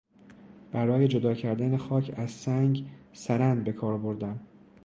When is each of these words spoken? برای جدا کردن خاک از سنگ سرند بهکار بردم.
برای 0.71 1.07
جدا 1.07 1.33
کردن 1.33 1.77
خاک 1.77 2.11
از 2.15 2.31
سنگ 2.31 2.85
سرند 3.13 3.63
بهکار 3.63 3.97
بردم. 3.97 4.39